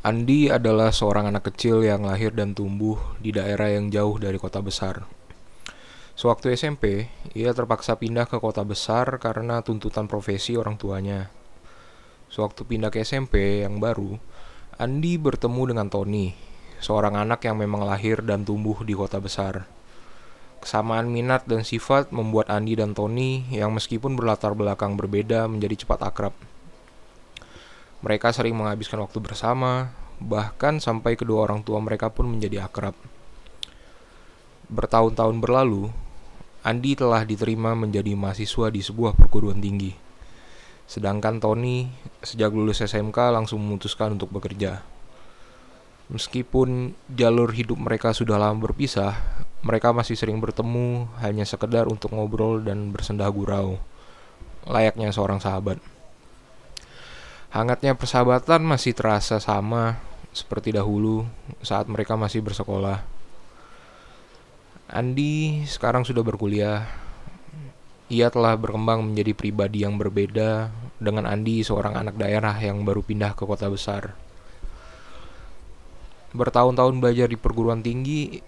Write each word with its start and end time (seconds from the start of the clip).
Andi 0.00 0.48
adalah 0.48 0.96
seorang 0.96 1.28
anak 1.28 1.52
kecil 1.52 1.84
yang 1.84 2.08
lahir 2.08 2.32
dan 2.32 2.56
tumbuh 2.56 2.96
di 3.20 3.36
daerah 3.36 3.68
yang 3.68 3.92
jauh 3.92 4.16
dari 4.16 4.40
kota 4.40 4.64
besar. 4.64 5.04
Sewaktu 6.16 6.56
SMP, 6.56 7.12
ia 7.36 7.52
terpaksa 7.52 8.00
pindah 8.00 8.24
ke 8.24 8.40
kota 8.40 8.64
besar 8.64 9.20
karena 9.20 9.60
tuntutan 9.60 10.08
profesi 10.08 10.56
orang 10.56 10.80
tuanya. 10.80 11.28
Sewaktu 12.32 12.64
pindah 12.64 12.88
ke 12.88 13.04
SMP 13.04 13.60
yang 13.60 13.76
baru, 13.76 14.16
Andi 14.80 15.20
bertemu 15.20 15.76
dengan 15.76 15.92
Tony, 15.92 16.32
seorang 16.80 17.20
anak 17.20 17.44
yang 17.44 17.60
memang 17.60 17.84
lahir 17.84 18.24
dan 18.24 18.40
tumbuh 18.48 18.80
di 18.80 18.96
kota 18.96 19.20
besar. 19.20 19.68
Kesamaan 20.64 21.12
minat 21.12 21.44
dan 21.44 21.60
sifat 21.60 22.08
membuat 22.08 22.48
Andi 22.48 22.72
dan 22.72 22.96
Tony 22.96 23.44
yang 23.52 23.76
meskipun 23.76 24.16
berlatar 24.16 24.56
belakang 24.56 24.96
berbeda 24.96 25.44
menjadi 25.44 25.84
cepat 25.84 26.08
akrab. 26.08 26.32
Mereka 28.00 28.32
sering 28.32 28.56
menghabiskan 28.56 29.04
waktu 29.04 29.20
bersama, 29.20 29.92
bahkan 30.20 30.80
sampai 30.80 31.16
kedua 31.20 31.48
orang 31.48 31.60
tua 31.60 31.80
mereka 31.84 32.08
pun 32.08 32.28
menjadi 32.28 32.64
akrab. 32.64 32.96
Bertahun-tahun 34.72 35.36
berlalu, 35.40 35.92
Andi 36.60 36.92
telah 36.92 37.24
diterima 37.24 37.72
menjadi 37.72 38.12
mahasiswa 38.12 38.68
di 38.68 38.84
sebuah 38.84 39.16
perguruan 39.16 39.60
tinggi. 39.64 39.96
Sedangkan 40.84 41.40
Tony 41.40 41.88
sejak 42.20 42.52
lulus 42.52 42.84
SMK 42.84 43.32
langsung 43.32 43.64
memutuskan 43.64 44.16
untuk 44.16 44.28
bekerja. 44.28 44.84
Meskipun 46.10 46.92
jalur 47.06 47.54
hidup 47.54 47.78
mereka 47.80 48.12
sudah 48.12 48.36
lama 48.36 48.58
berpisah, 48.60 49.14
mereka 49.62 49.94
masih 49.94 50.18
sering 50.18 50.42
bertemu 50.42 51.06
hanya 51.22 51.46
sekedar 51.46 51.86
untuk 51.86 52.12
ngobrol 52.16 52.60
dan 52.60 52.90
bersendah 52.90 53.30
gurau, 53.30 53.78
layaknya 54.66 55.14
seorang 55.14 55.38
sahabat. 55.38 55.78
Hangatnya 57.50 57.98
persahabatan 57.98 58.62
masih 58.62 58.94
terasa 58.94 59.42
sama 59.42 59.98
seperti 60.30 60.70
dahulu 60.70 61.26
saat 61.66 61.90
mereka 61.90 62.14
masih 62.14 62.38
bersekolah. 62.46 63.02
Andi 64.86 65.66
sekarang 65.66 66.06
sudah 66.06 66.22
berkuliah. 66.22 66.86
Ia 68.06 68.30
telah 68.30 68.54
berkembang 68.54 69.02
menjadi 69.02 69.34
pribadi 69.34 69.82
yang 69.82 69.98
berbeda 69.98 70.70
dengan 71.02 71.26
Andi 71.26 71.66
seorang 71.66 71.98
anak 71.98 72.18
daerah 72.18 72.54
yang 72.58 72.86
baru 72.86 73.02
pindah 73.02 73.34
ke 73.34 73.42
kota 73.42 73.66
besar. 73.66 74.14
Bertahun-tahun 76.30 77.02
belajar 77.02 77.26
di 77.26 77.34
perguruan 77.34 77.82
tinggi, 77.82 78.38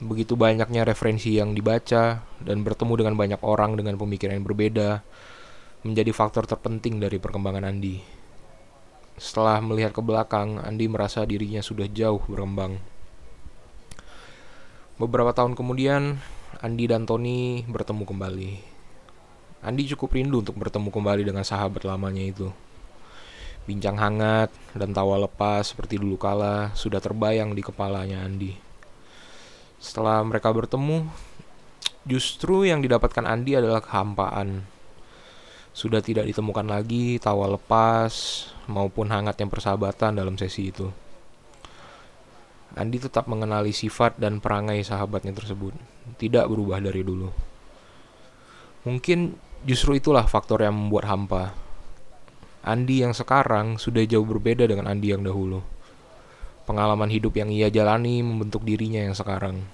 begitu 0.00 0.32
banyaknya 0.32 0.88
referensi 0.88 1.36
yang 1.36 1.52
dibaca 1.52 2.24
dan 2.40 2.64
bertemu 2.64 3.04
dengan 3.04 3.14
banyak 3.20 3.40
orang 3.44 3.76
dengan 3.76 4.00
pemikiran 4.00 4.40
yang 4.40 4.48
berbeda 4.48 5.04
menjadi 5.80 6.12
faktor 6.12 6.44
terpenting 6.44 7.00
dari 7.00 7.16
perkembangan 7.16 7.64
Andi. 7.64 8.04
Setelah 9.16 9.64
melihat 9.64 9.96
ke 9.96 10.04
belakang, 10.04 10.60
Andi 10.60 10.88
merasa 10.92 11.24
dirinya 11.24 11.64
sudah 11.64 11.88
jauh 11.88 12.20
berkembang. 12.28 12.76
Beberapa 15.00 15.32
tahun 15.32 15.56
kemudian, 15.56 16.20
Andi 16.60 16.84
dan 16.84 17.08
Tony 17.08 17.64
bertemu 17.64 18.04
kembali. 18.04 18.50
Andi 19.64 19.88
cukup 19.96 20.16
rindu 20.16 20.44
untuk 20.44 20.56
bertemu 20.60 20.92
kembali 20.92 21.24
dengan 21.24 21.44
sahabat 21.44 21.84
lamanya 21.88 22.24
itu. 22.24 22.52
Bincang 23.64 23.96
hangat 23.96 24.52
dan 24.76 24.92
tawa 24.92 25.16
lepas 25.20 25.72
seperti 25.72 25.96
dulu 25.96 26.20
kala 26.20 26.72
sudah 26.76 27.00
terbayang 27.00 27.56
di 27.56 27.64
kepalanya 27.64 28.20
Andi. 28.20 28.52
Setelah 29.80 30.20
mereka 30.24 30.52
bertemu, 30.52 31.08
justru 32.04 32.68
yang 32.68 32.84
didapatkan 32.84 33.24
Andi 33.24 33.56
adalah 33.56 33.80
kehampaan 33.80 34.79
sudah 35.70 36.02
tidak 36.02 36.26
ditemukan 36.26 36.66
lagi 36.66 37.22
tawa 37.22 37.46
lepas 37.46 38.46
maupun 38.66 39.10
hangatnya 39.10 39.46
persahabatan 39.46 40.18
dalam 40.18 40.34
sesi 40.34 40.70
itu. 40.70 40.90
Andi 42.74 43.02
tetap 43.02 43.26
mengenali 43.26 43.74
sifat 43.74 44.14
dan 44.18 44.38
perangai 44.38 44.78
sahabatnya 44.86 45.34
tersebut, 45.34 45.74
tidak 46.22 46.46
berubah 46.46 46.78
dari 46.78 47.02
dulu. 47.02 47.30
Mungkin 48.86 49.34
justru 49.66 49.98
itulah 49.98 50.22
faktor 50.30 50.62
yang 50.62 50.78
membuat 50.78 51.10
hampa. 51.10 51.50
Andi 52.62 53.02
yang 53.02 53.10
sekarang 53.10 53.74
sudah 53.80 54.06
jauh 54.06 54.22
berbeda 54.22 54.70
dengan 54.70 54.86
Andi 54.86 55.10
yang 55.10 55.26
dahulu. 55.26 55.66
Pengalaman 56.62 57.10
hidup 57.10 57.34
yang 57.34 57.50
ia 57.50 57.66
jalani 57.66 58.22
membentuk 58.22 58.62
dirinya 58.62 59.02
yang 59.02 59.18
sekarang. 59.18 59.66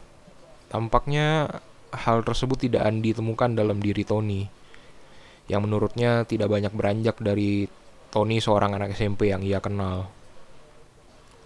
Tampaknya 0.72 1.60
hal 1.92 2.24
tersebut 2.24 2.64
tidak 2.64 2.88
Andi 2.88 3.12
temukan 3.12 3.52
dalam 3.52 3.76
diri 3.76 4.08
Tony 4.08 4.55
yang 5.46 5.62
menurutnya 5.62 6.26
tidak 6.26 6.50
banyak 6.50 6.74
beranjak 6.74 7.16
dari 7.22 7.70
Tony 8.10 8.42
seorang 8.42 8.74
anak 8.74 8.94
SMP 8.94 9.30
yang 9.30 9.42
ia 9.42 9.62
kenal. 9.62 10.10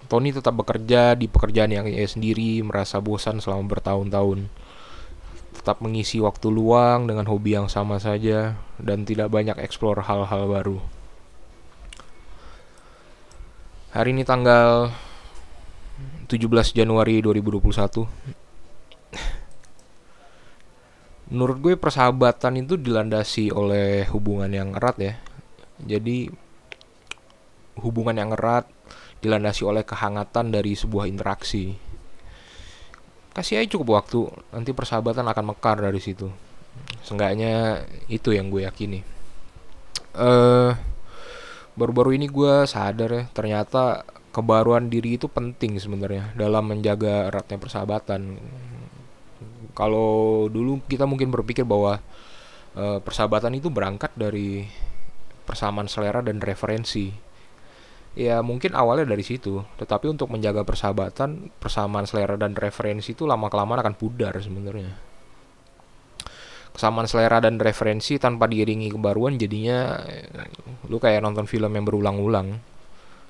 Tony 0.09 0.33
tetap 0.35 0.57
bekerja 0.57 1.15
di 1.15 1.31
pekerjaan 1.31 1.71
yang 1.71 1.87
ia 1.87 2.09
sendiri, 2.09 2.65
merasa 2.65 2.99
bosan 2.99 3.39
selama 3.39 3.69
bertahun-tahun. 3.79 4.49
Tetap 5.61 5.85
mengisi 5.85 6.19
waktu 6.19 6.49
luang 6.49 7.05
dengan 7.05 7.29
hobi 7.29 7.55
yang 7.55 7.69
sama 7.69 8.01
saja 8.01 8.57
dan 8.81 9.05
tidak 9.05 9.29
banyak 9.29 9.61
eksplor 9.61 10.01
hal-hal 10.03 10.49
baru. 10.49 10.79
Hari 13.93 14.15
ini 14.15 14.23
tanggal 14.23 14.95
17 16.31 16.39
Januari 16.73 17.19
2021 17.21 18.40
menurut 21.31 21.59
gue 21.63 21.75
persahabatan 21.79 22.59
itu 22.59 22.75
dilandasi 22.75 23.55
oleh 23.55 24.05
hubungan 24.11 24.51
yang 24.51 24.75
erat 24.75 24.97
ya. 24.99 25.15
Jadi 25.81 26.27
hubungan 27.81 28.19
yang 28.19 28.35
erat 28.35 28.67
dilandasi 29.23 29.63
oleh 29.63 29.87
kehangatan 29.87 30.51
dari 30.51 30.75
sebuah 30.75 31.07
interaksi. 31.07 31.79
Kasih 33.31 33.63
aja 33.63 33.79
cukup 33.79 34.03
waktu 34.03 34.27
nanti 34.51 34.75
persahabatan 34.75 35.25
akan 35.31 35.55
mekar 35.55 35.79
dari 35.79 36.03
situ. 36.03 36.29
Seenggaknya 37.07 37.87
itu 38.11 38.35
yang 38.35 38.51
gue 38.51 38.67
yakini. 38.67 39.01
Uh, 40.11 40.75
baru-baru 41.79 42.19
ini 42.19 42.27
gue 42.27 42.67
sadar 42.67 43.11
ya 43.15 43.25
ternyata 43.31 44.03
kebaruan 44.35 44.91
diri 44.91 45.15
itu 45.15 45.31
penting 45.31 45.79
sebenarnya 45.79 46.35
dalam 46.35 46.67
menjaga 46.67 47.31
eratnya 47.31 47.59
persahabatan 47.63 48.39
kalau 49.81 50.45
dulu 50.53 50.85
kita 50.85 51.09
mungkin 51.09 51.33
berpikir 51.33 51.65
bahwa 51.65 52.05
uh, 52.77 53.01
persahabatan 53.01 53.57
itu 53.57 53.73
berangkat 53.73 54.13
dari 54.13 54.69
persamaan 55.49 55.89
selera 55.89 56.21
dan 56.21 56.37
referensi. 56.37 57.09
Ya 58.13 58.45
mungkin 58.45 58.77
awalnya 58.77 59.09
dari 59.09 59.25
situ, 59.25 59.65
tetapi 59.81 60.13
untuk 60.13 60.29
menjaga 60.29 60.69
persahabatan, 60.69 61.49
persamaan 61.57 62.05
selera 62.05 62.37
dan 62.37 62.53
referensi 62.53 63.17
itu 63.17 63.25
lama 63.25 63.49
kelamaan 63.49 63.81
akan 63.81 63.95
pudar 63.97 64.37
sebenarnya. 64.37 64.93
Kesamaan 66.71 67.09
selera 67.09 67.41
dan 67.41 67.57
referensi 67.59 68.21
tanpa 68.21 68.47
diiringi 68.47 68.95
kebaruan 68.95 69.35
jadinya 69.41 69.99
lu 70.87 71.03
kayak 71.03 71.25
nonton 71.25 71.49
film 71.49 71.73
yang 71.73 71.89
berulang-ulang. 71.89 72.61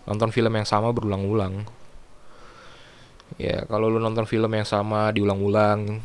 Nonton 0.04 0.34
film 0.34 0.52
yang 0.58 0.66
sama 0.66 0.90
berulang-ulang. 0.90 1.64
Ya, 3.40 3.64
kalau 3.64 3.88
lu 3.88 3.96
nonton 3.96 4.28
film 4.28 4.52
yang 4.52 4.68
sama 4.68 5.08
diulang-ulang, 5.16 5.96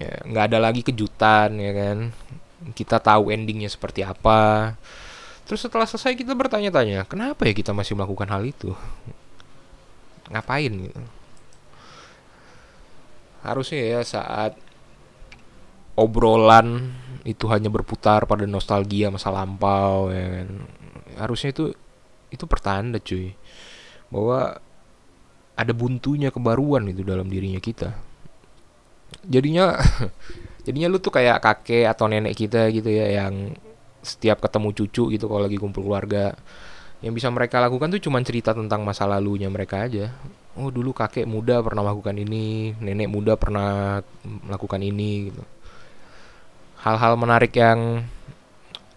ya 0.00 0.24
nggak 0.24 0.44
ada 0.48 0.58
lagi 0.58 0.80
kejutan 0.80 1.60
ya 1.60 1.72
kan? 1.76 1.98
Kita 2.72 2.96
tahu 2.96 3.28
endingnya 3.28 3.68
seperti 3.68 4.00
apa. 4.00 4.72
Terus 5.44 5.68
setelah 5.68 5.84
selesai 5.84 6.16
kita 6.16 6.32
bertanya-tanya 6.32 7.04
kenapa 7.04 7.44
ya 7.44 7.52
kita 7.52 7.76
masih 7.76 7.92
melakukan 7.92 8.28
hal 8.32 8.40
itu? 8.40 8.72
Ngapain? 10.32 10.72
Gitu. 10.72 11.00
Harusnya 13.44 13.80
ya 13.84 14.00
saat 14.00 14.56
obrolan 15.92 16.96
itu 17.28 17.44
hanya 17.52 17.68
berputar 17.68 18.24
pada 18.24 18.48
nostalgia 18.48 19.12
masa 19.12 19.28
lampau 19.28 20.08
ya 20.08 20.40
kan? 20.40 20.48
Harusnya 21.20 21.52
itu 21.52 21.76
itu 22.32 22.44
pertanda 22.48 22.96
cuy 22.96 23.36
bahwa 24.08 24.56
ada 25.58 25.74
buntunya 25.74 26.30
kebaruan 26.30 26.86
itu 26.86 27.02
dalam 27.02 27.26
dirinya 27.26 27.58
kita. 27.58 27.90
Jadinya 29.26 29.74
jadinya 30.66 30.86
lu 30.86 31.02
tuh 31.02 31.10
kayak 31.10 31.42
kakek 31.42 31.90
atau 31.90 32.06
nenek 32.06 32.38
kita 32.38 32.70
gitu 32.70 32.86
ya 32.86 33.26
yang 33.26 33.58
setiap 33.98 34.38
ketemu 34.38 34.70
cucu 34.70 35.10
gitu 35.18 35.26
kalau 35.26 35.42
lagi 35.42 35.58
kumpul 35.58 35.82
keluarga 35.82 36.38
yang 37.02 37.10
bisa 37.10 37.26
mereka 37.34 37.58
lakukan 37.58 37.90
tuh 37.90 38.02
cuma 38.06 38.22
cerita 38.22 38.54
tentang 38.54 38.86
masa 38.86 39.10
lalunya 39.10 39.50
mereka 39.50 39.82
aja. 39.82 40.14
Oh 40.54 40.70
dulu 40.70 40.94
kakek 40.94 41.26
muda 41.26 41.58
pernah 41.62 41.82
melakukan 41.82 42.14
ini 42.14 42.74
nenek 42.78 43.10
muda 43.10 43.34
pernah 43.34 43.98
melakukan 44.22 44.78
ini 44.78 45.30
gitu. 45.30 45.42
Hal-hal 46.78 47.18
menarik 47.18 47.50
yang 47.58 48.06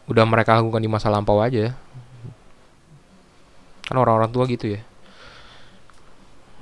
udah 0.06 0.26
mereka 0.30 0.62
lakukan 0.62 0.82
di 0.82 0.90
masa 0.90 1.10
lampau 1.10 1.42
aja. 1.42 1.74
Kan 3.90 3.98
orang-orang 3.98 4.30
tua 4.30 4.46
gitu 4.46 4.78
ya 4.78 4.91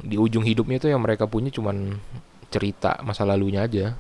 di 0.04 0.16
ujung 0.16 0.44
hidupnya 0.44 0.80
tuh 0.80 0.92
yang 0.92 1.04
mereka 1.04 1.28
punya 1.28 1.52
cuman 1.52 2.00
cerita 2.50 2.98
masa 3.06 3.28
lalunya 3.28 3.68
aja. 3.68 3.96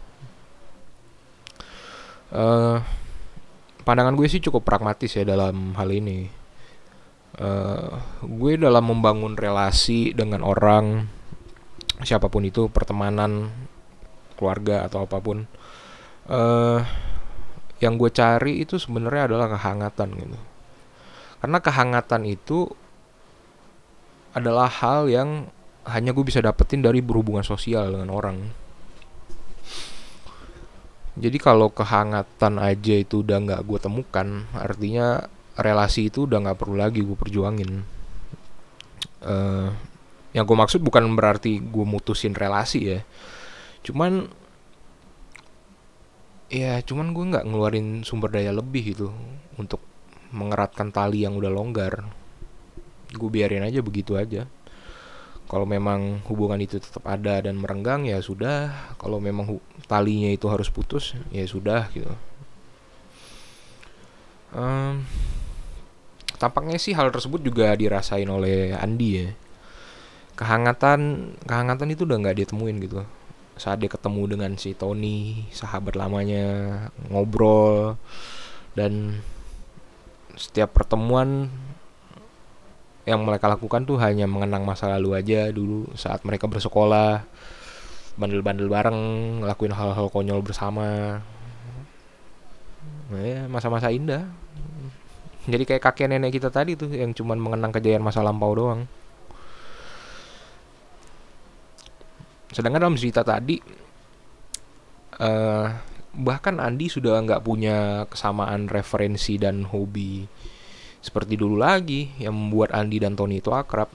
Uh, 2.30 2.78
pandangan 3.84 4.13
gue 4.13 4.28
sih 4.30 4.42
cukup 4.42 4.66
pragmatis 4.66 5.13
ya 5.13 5.25
dalam 5.25 5.74
hal 5.75 5.90
ini. 5.90 6.30
Uh, 7.40 8.00
gue 8.25 8.57
dalam 8.57 8.90
membangun 8.90 9.38
relasi 9.38 10.12
dengan 10.18 10.44
orang 10.44 11.07
siapa 12.04 12.31
pun 12.31 12.48
itu 12.48 12.72
pertemanan 12.72 13.52
keluarga 14.40 14.88
atau 14.88 15.04
apa 15.04 15.19
pun 15.19 15.44
uh, 16.31 16.80
yang 17.80 17.95
gue 17.95 18.12
cari 18.12 18.63
itu 18.63 18.80
sebenarnya 18.80 19.31
adalah 19.31 19.48
kehangatan 19.52 20.10
gitu. 20.16 20.40
Karena 21.40 21.57
kehangatan 21.63 22.24
itu 22.28 22.68
adalah 24.36 24.68
hal 24.68 25.07
yang 25.07 25.48
hanya 25.88 26.12
gue 26.12 26.26
bisa 26.26 26.44
dapetin 26.44 26.84
dari 26.84 27.00
berhubungan 27.00 27.46
sosial 27.46 27.96
dengan 27.96 28.12
orang. 28.12 28.38
Jadi 31.20 31.38
kalau 31.40 31.72
kehangatan 31.72 32.64
aja 32.64 32.96
itu 32.96 33.24
udah 33.24 33.38
nggak 33.44 33.62
gue 33.68 33.80
temukan 33.80 34.48
artinya 34.56 35.28
relasi 35.60 36.08
itu 36.08 36.24
udah 36.24 36.40
nggak 36.48 36.60
perlu 36.60 36.80
lagi 36.80 37.04
gue 37.04 37.16
perjuangin. 37.16 37.84
Uh, 39.20 39.68
yang 40.31 40.48
gue 40.48 40.56
maksud 40.56 40.80
bukan 40.80 41.04
berarti 41.16 41.60
gue 41.60 41.86
mutusin 41.88 42.31
relasi 42.31 42.96
ya. 42.96 43.00
Cuman 43.84 44.31
ya 46.50 46.80
cuman 46.81 47.12
gue 47.12 47.26
nggak 47.36 47.46
ngeluarin 47.46 48.02
sumber 48.08 48.31
daya 48.31 48.56
lebih 48.56 48.96
gitu 48.96 49.12
untuk 49.60 49.84
mengeratkan 50.31 50.96
tali 50.96 51.28
yang 51.28 51.36
udah 51.36 51.52
longgar. 51.52 52.08
Gue 53.12 53.28
biarin 53.28 53.66
aja 53.66 53.84
begitu 53.84 54.16
aja 54.16 54.48
kalau 55.50 55.66
memang 55.66 56.22
hubungan 56.30 56.62
itu 56.62 56.78
tetap 56.78 57.10
ada 57.10 57.42
dan 57.42 57.57
merenggang 57.57 58.06
ya 58.06 58.22
sudah. 58.22 58.94
Kalau 59.01 59.18
memang 59.18 59.57
talinya 59.90 60.30
itu 60.30 60.46
harus 60.46 60.69
putus 60.69 61.18
ya 61.34 61.42
sudah 61.50 61.90
gitu. 61.90 62.13
Um, 64.54 65.10
tampaknya 66.38 66.78
sih 66.78 66.94
hal 66.94 67.10
tersebut 67.10 67.42
juga 67.42 67.74
dirasain 67.74 68.30
oleh 68.30 68.78
Andi 68.78 69.10
ya. 69.25 69.30
Kehangatan 70.38 71.34
kehangatan 71.50 71.98
itu 71.98 72.06
udah 72.06 72.22
nggak 72.22 72.45
ditemuin 72.45 72.78
gitu. 72.86 73.02
Saat 73.57 73.81
dia 73.81 73.90
ketemu 73.90 74.38
dengan 74.38 74.54
si 74.54 74.78
Tony 74.78 75.50
sahabat 75.50 75.98
lamanya 75.98 76.45
ngobrol 77.10 77.98
dan 78.78 79.18
setiap 80.38 80.78
pertemuan 80.78 81.50
yang 83.09 83.25
mereka 83.25 83.50
lakukan 83.50 83.89
tuh 83.89 83.97
hanya 83.97 84.29
mengenang 84.29 84.61
masa 84.61 84.85
lalu 84.85 85.17
aja 85.17 85.50
dulu 85.50 85.89
saat 85.97 86.21
mereka 86.21 86.45
bersekolah 86.45 87.25
bandel-bandel 88.19 88.69
bareng 88.69 89.00
ngelakuin 89.41 89.73
hal-hal 89.73 90.11
konyol 90.11 90.45
bersama. 90.45 91.23
Nah, 93.09 93.23
ya 93.23 93.47
masa-masa 93.50 93.89
indah. 93.89 94.27
Jadi 95.50 95.63
kayak 95.65 95.81
kakek 95.81 96.11
nenek 96.11 96.38
kita 96.38 96.53
tadi 96.53 96.77
tuh 96.77 96.91
yang 96.94 97.15
cuman 97.15 97.41
mengenang 97.41 97.73
kejayaan 97.73 98.06
masa 98.06 98.21
lampau 98.21 98.53
doang. 98.53 98.85
Sedangkan 102.53 102.85
dalam 102.85 103.00
cerita 103.00 103.25
tadi 103.25 103.57
uh, 105.17 105.67
bahkan 106.13 106.59
Andi 106.59 106.91
sudah 106.91 107.23
nggak 107.23 107.41
punya 107.41 108.06
kesamaan 108.11 108.67
referensi 108.67 109.39
dan 109.39 109.63
hobi 109.63 110.27
seperti 111.00 111.40
dulu 111.40 111.56
lagi 111.56 112.12
yang 112.19 112.36
membuat 112.36 112.75
Andi 112.75 113.00
dan 113.00 113.16
Tony 113.16 113.40
itu 113.40 113.51
akrab. 113.56 113.88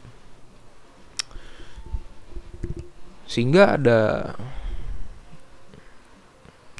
Sehingga 3.29 3.77
ada 3.77 4.01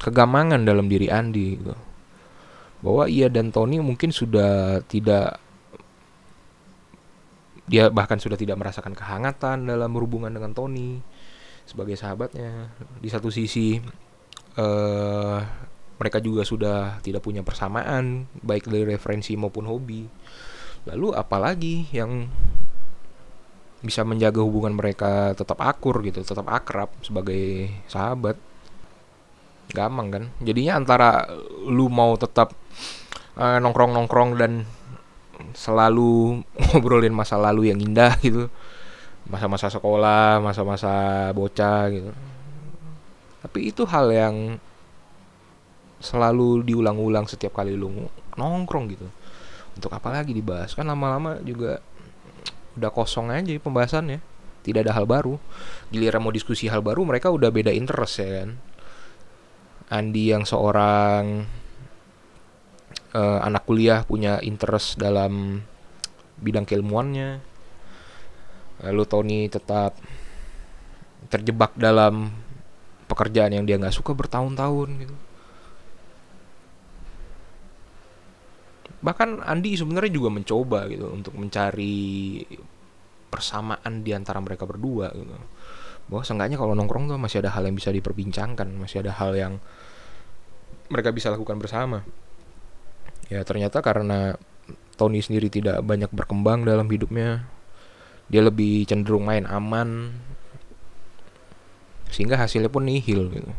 kegamangan 0.01 0.65
dalam 0.65 0.89
diri 0.89 1.09
Andi 1.09 1.57
gitu. 1.57 1.75
Bahwa 2.81 3.09
ia 3.09 3.29
dan 3.29 3.49
Tony 3.49 3.81
mungkin 3.81 4.13
sudah 4.13 4.81
tidak 4.85 5.41
dia 7.65 7.89
bahkan 7.89 8.21
sudah 8.21 8.37
tidak 8.37 8.61
merasakan 8.61 8.93
kehangatan 8.93 9.65
dalam 9.65 9.89
berhubungan 9.89 10.29
dengan 10.29 10.53
Tony 10.53 11.01
sebagai 11.65 11.97
sahabatnya. 11.97 12.69
Di 13.01 13.09
satu 13.09 13.33
sisi 13.33 13.81
uh, 14.57 15.41
mereka 15.95 16.19
juga 16.19 16.43
sudah 16.43 16.99
tidak 16.99 17.23
punya 17.23 17.41
persamaan 17.41 18.27
baik 18.43 18.67
dari 18.67 18.83
referensi 18.95 19.35
maupun 19.39 19.65
hobi. 19.67 20.03
Lalu 20.85 21.15
apalagi 21.15 21.87
yang 21.95 22.27
bisa 23.85 24.01
menjaga 24.01 24.41
hubungan 24.41 24.73
mereka 24.73 25.37
tetap 25.37 25.61
akur 25.61 26.01
gitu 26.01 26.25
tetap 26.25 26.49
akrab 26.49 26.89
sebagai 27.05 27.69
sahabat 27.87 28.35
gampang 29.71 30.07
kan? 30.11 30.23
Jadinya 30.43 30.77
antara 30.77 31.25
lu 31.65 31.87
mau 31.87 32.19
tetap 32.19 32.53
uh, 33.39 33.57
nongkrong 33.61 33.95
nongkrong 33.95 34.31
dan 34.35 34.67
selalu 35.55 36.41
ngobrolin 36.71 37.15
masa 37.15 37.39
lalu 37.39 37.71
yang 37.71 37.79
indah 37.79 38.15
gitu 38.19 38.51
masa-masa 39.25 39.73
sekolah 39.73 40.37
masa-masa 40.43 41.29
bocah 41.33 41.89
gitu. 41.89 42.11
Tapi 43.41 43.59
itu 43.73 43.85
hal 43.89 44.09
yang 44.13 44.35
selalu 45.99 46.63
diulang-ulang 46.67 47.25
setiap 47.25 47.55
kali 47.59 47.75
lu 47.75 48.07
nongkrong 48.35 48.85
gitu. 48.91 49.07
Untuk 49.75 49.91
apa 49.91 50.21
lagi 50.21 50.31
dibahas? 50.31 50.75
Kan 50.75 50.87
lama-lama 50.87 51.39
juga 51.43 51.83
udah 52.75 52.91
kosong 52.91 53.31
aja 53.31 53.51
pembahasannya. 53.59 54.19
Tidak 54.63 54.81
ada 54.81 54.95
hal 54.95 55.05
baru. 55.05 55.37
Giliran 55.91 56.23
mau 56.23 56.33
diskusi 56.33 56.67
hal 56.67 56.81
baru 56.81 57.05
mereka 57.05 57.29
udah 57.31 57.51
beda 57.51 57.71
interest 57.71 58.23
ya 58.23 58.29
kan? 58.43 58.49
Andi 59.85 60.33
yang 60.33 60.43
seorang 60.47 61.45
uh, 63.13 63.39
anak 63.45 63.63
kuliah 63.69 64.01
punya 64.01 64.41
interest 64.41 64.97
dalam 64.97 65.61
bidang 66.41 66.65
keilmuannya. 66.65 67.39
Lalu 68.83 69.03
Tony 69.07 69.39
tetap 69.47 69.95
terjebak 71.29 71.77
dalam 71.77 72.31
pekerjaan 73.05 73.53
yang 73.53 73.63
dia 73.63 73.77
nggak 73.77 73.93
suka 73.93 74.17
bertahun-tahun 74.17 74.89
gitu 75.05 75.15
bahkan 79.05 79.37
Andi 79.45 79.77
sebenarnya 79.77 80.09
juga 80.09 80.33
mencoba 80.33 80.89
gitu 80.89 81.13
untuk 81.13 81.37
mencari 81.37 82.41
persamaan 83.29 84.01
di 84.01 84.11
antara 84.17 84.41
mereka 84.41 84.65
berdua 84.65 85.13
gitu. 85.13 85.37
Bahwa 86.09 86.25
seenggaknya 86.25 86.57
kalau 86.57 86.73
nongkrong 86.73 87.13
tuh 87.13 87.21
masih 87.21 87.45
ada 87.45 87.53
hal 87.53 87.69
yang 87.69 87.77
bisa 87.77 87.93
diperbincangkan 87.93 88.65
masih 88.81 89.05
ada 89.05 89.13
hal 89.13 89.37
yang 89.37 89.53
mereka 90.89 91.13
bisa 91.13 91.29
lakukan 91.29 91.61
bersama. 91.61 92.01
Ya 93.29 93.45
ternyata 93.45 93.85
karena 93.85 94.33
Tony 94.97 95.21
sendiri 95.21 95.53
tidak 95.53 95.85
banyak 95.85 96.09
berkembang 96.09 96.65
dalam 96.65 96.89
hidupnya 96.89 97.45
dia 98.25 98.41
lebih 98.41 98.89
cenderung 98.89 99.29
main 99.29 99.45
aman 99.45 100.17
sehingga 102.09 102.41
hasilnya 102.41 102.73
pun 102.73 102.89
nihil 102.89 103.29
gitu. 103.29 103.51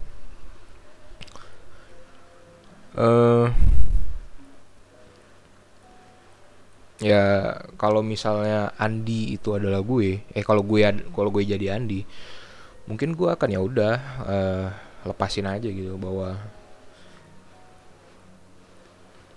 Uh, 2.97 3.53
ya 6.97 7.53
kalau 7.77 8.01
misalnya 8.01 8.73
Andi 8.81 9.37
itu 9.37 9.53
adalah 9.53 9.85
gue 9.85 10.25
eh 10.33 10.45
kalau 10.45 10.65
gue 10.65 10.81
kalau 11.13 11.29
gue 11.29 11.45
jadi 11.45 11.77
Andi 11.77 12.01
mungkin 12.89 13.13
gue 13.13 13.29
akan 13.29 13.49
ya 13.53 13.61
udah 13.61 13.95
uh, 14.25 14.67
lepasin 15.05 15.45
aja 15.45 15.69
gitu 15.69 16.01
bahwa 16.01 16.41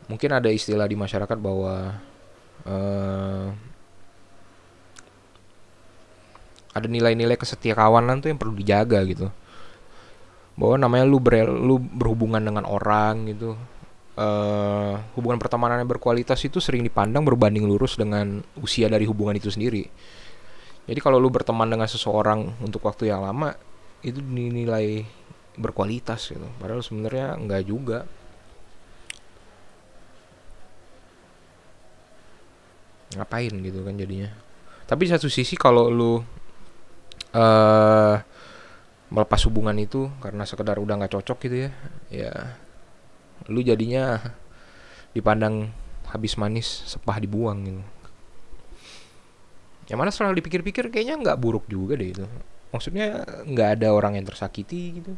mungkin 0.09 0.29
ada 0.33 0.49
istilah 0.49 0.89
di 0.89 0.97
masyarakat 0.97 1.37
bahwa 1.37 2.01
uh, 2.65 3.47
ada 6.73 6.87
nilai-nilai 6.89 7.37
kesetiakawanan 7.37 8.21
tuh 8.21 8.29
yang 8.33 8.39
perlu 8.41 8.57
dijaga 8.57 9.01
gitu. 9.05 9.29
Bahwa 10.57 10.75
namanya 10.77 11.05
lu 11.05 11.17
ber 11.21 11.45
lu 11.49 11.77
berhubungan 11.81 12.41
dengan 12.41 12.65
orang 12.65 13.29
gitu 13.31 13.57
uh, 14.19 14.93
hubungan 15.15 15.39
pertemanan 15.39 15.79
yang 15.79 15.89
berkualitas 15.89 16.43
itu 16.43 16.59
sering 16.59 16.83
dipandang 16.83 17.23
berbanding 17.23 17.63
lurus 17.63 17.95
dengan 17.95 18.43
usia 18.59 18.91
dari 18.91 19.07
hubungan 19.07 19.39
itu 19.39 19.47
sendiri. 19.47 19.87
Jadi 20.89 20.99
kalau 20.99 21.21
lu 21.21 21.31
berteman 21.31 21.69
dengan 21.69 21.87
seseorang 21.87 22.59
untuk 22.59 22.83
waktu 22.83 23.13
yang 23.13 23.23
lama 23.23 23.55
itu 24.03 24.19
dinilai 24.19 25.05
berkualitas 25.55 26.33
gitu. 26.33 26.47
Padahal 26.59 26.83
sebenarnya 26.83 27.37
enggak 27.39 27.63
juga. 27.63 27.99
Ngapain 33.15 33.53
gitu 33.53 33.79
kan 33.85 33.95
jadinya. 33.97 34.29
Tapi 34.89 35.01
di 35.05 35.11
satu 35.13 35.29
sisi 35.29 35.53
kalau 35.53 35.89
lu 35.93 36.13
uh, 36.17 38.15
melepas 39.09 39.41
hubungan 39.49 39.77
itu 39.77 40.09
karena 40.21 40.45
sekedar 40.45 40.77
udah 40.77 40.93
nggak 41.01 41.13
cocok 41.17 41.37
gitu 41.49 41.55
ya, 41.65 41.71
ya 42.13 42.33
lu 43.47 43.63
jadinya 43.63 44.19
dipandang 45.15 45.71
habis 46.09 46.35
manis 46.35 46.67
sepah 46.89 47.21
dibuang 47.21 47.57
gitu. 47.63 47.83
Yang 49.89 49.97
mana 49.97 50.09
setelah 50.13 50.37
dipikir-pikir 50.37 50.93
kayaknya 50.93 51.15
nggak 51.17 51.39
buruk 51.41 51.65
juga 51.69 51.97
deh 51.97 52.13
itu. 52.13 52.25
Maksudnya 52.69 53.25
nggak 53.45 53.81
ada 53.81 53.87
orang 53.93 54.17
yang 54.17 54.25
tersakiti 54.25 55.01
gitu. 55.01 55.13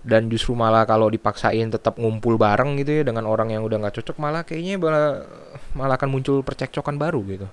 Dan 0.00 0.32
justru 0.32 0.56
malah 0.56 0.88
kalau 0.88 1.12
dipaksain 1.12 1.68
tetap 1.68 2.00
ngumpul 2.00 2.40
bareng 2.40 2.80
gitu 2.80 3.00
ya 3.00 3.02
dengan 3.04 3.28
orang 3.28 3.52
yang 3.52 3.60
udah 3.64 3.84
nggak 3.84 4.00
cocok 4.00 4.16
malah 4.16 4.44
kayaknya 4.48 4.80
malah 4.80 5.28
malah 5.76 6.00
akan 6.00 6.08
muncul 6.08 6.40
percekcokan 6.40 6.96
baru 6.96 7.20
gitu. 7.28 7.48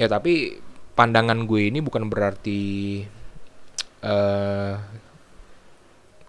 Ya 0.00 0.08
tapi 0.08 0.56
pandangan 0.96 1.44
gue 1.44 1.68
ini 1.68 1.84
bukan 1.84 2.08
berarti 2.08 3.04
uh, 4.00 4.80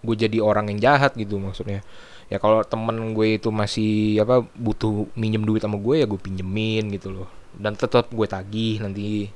gue 0.04 0.16
jadi 0.28 0.38
orang 0.44 0.68
yang 0.68 0.78
jahat 0.92 1.16
gitu 1.16 1.40
maksudnya. 1.40 1.80
Ya 2.28 2.36
kalau 2.36 2.60
temen 2.64 3.16
gue 3.16 3.40
itu 3.40 3.48
masih 3.48 4.20
apa 4.20 4.44
butuh 4.56 5.08
minjem 5.16 5.44
duit 5.44 5.64
sama 5.64 5.80
gue 5.80 6.04
ya 6.04 6.06
gue 6.06 6.20
pinjemin 6.20 6.92
gitu 6.92 7.08
loh. 7.10 7.28
Dan 7.56 7.74
tetap 7.74 8.12
gue 8.12 8.26
tagih 8.28 8.84
nanti. 8.84 9.32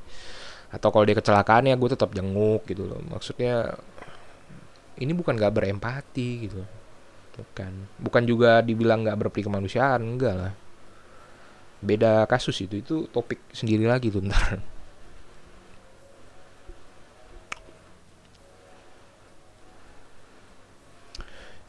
Atau 0.69 0.93
kalau 0.93 1.09
dia 1.09 1.17
kecelakaan 1.17 1.73
ya 1.73 1.75
gue 1.81 1.89
tetap 1.89 2.13
jenguk 2.13 2.69
gitu 2.69 2.85
loh. 2.85 3.01
Maksudnya 3.09 3.81
ini 5.01 5.13
bukan 5.17 5.41
gak 5.41 5.55
berempati 5.57 6.31
gitu. 6.45 6.61
Bukan 7.39 7.73
bukan 8.03 8.23
juga 8.29 8.61
dibilang 8.61 9.09
gak 9.09 9.17
berperi 9.17 9.49
kemanusiaan 9.49 10.05
enggak 10.05 10.35
lah. 10.37 10.53
Beda 11.81 12.29
kasus 12.29 12.61
itu. 12.61 12.85
Itu 12.85 13.09
topik 13.09 13.41
sendiri 13.57 13.89
lagi 13.89 14.13
tuh 14.13 14.21
ntar 14.25 14.78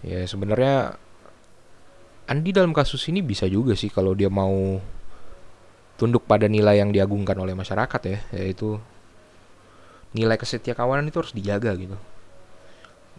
ya 0.05 0.23
sebenarnya 0.23 0.95
Andi 2.29 2.53
dalam 2.53 2.77
kasus 2.77 3.09
ini 3.09 3.25
bisa 3.25 3.49
juga 3.49 3.73
sih 3.73 3.89
kalau 3.89 4.13
dia 4.13 4.29
mau 4.29 4.77
tunduk 5.97 6.29
pada 6.29 6.45
nilai 6.45 6.77
yang 6.77 6.93
diagungkan 6.93 7.33
oleh 7.41 7.57
masyarakat 7.57 8.01
ya 8.05 8.17
yaitu 8.37 8.77
nilai 10.13 10.37
kesetia 10.37 10.77
kawanan 10.77 11.09
itu 11.09 11.17
harus 11.19 11.33
dijaga 11.33 11.73
gitu. 11.73 11.97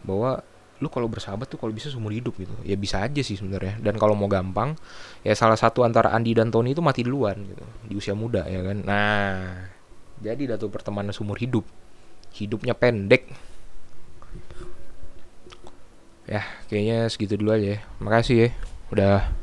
Bahwa 0.06 0.46
lu 0.80 0.88
kalau 0.88 1.10
bersahabat 1.10 1.44
tuh 1.50 1.60
kalau 1.60 1.74
bisa 1.74 1.92
seumur 1.92 2.14
hidup 2.14 2.38
gitu. 2.38 2.54
Ya 2.62 2.78
bisa 2.78 3.02
aja 3.04 3.20
sih 3.20 3.34
sebenarnya. 3.34 3.82
Dan 3.82 3.98
kalau 3.98 4.14
mau 4.14 4.30
gampang 4.30 4.78
ya 5.26 5.34
salah 5.34 5.58
satu 5.58 5.82
antara 5.82 6.14
Andi 6.14 6.32
dan 6.32 6.48
Tony 6.54 6.72
itu 6.72 6.80
mati 6.80 7.02
duluan 7.02 7.36
gitu 7.44 7.64
di 7.90 7.94
usia 7.98 8.14
muda 8.14 8.46
ya 8.46 8.62
kan? 8.62 8.78
Nah 8.86 9.68
jadi 10.22 10.56
datu 10.56 10.70
pertemanan 10.70 11.10
seumur 11.10 11.34
hidup. 11.36 11.66
Hidupnya 12.30 12.78
pendek 12.78 13.26
ya 16.30 16.46
kayaknya 16.70 17.10
segitu 17.10 17.34
dulu 17.34 17.58
aja 17.58 17.76
ya. 17.76 17.78
Makasih 17.98 18.36
ya 18.38 18.48
udah 18.94 19.39